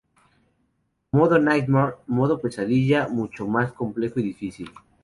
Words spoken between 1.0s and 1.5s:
Modo